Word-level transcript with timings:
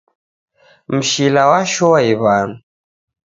Mshila 0.95 1.43
washoa 1.51 1.99
iw'anu. 2.11 2.55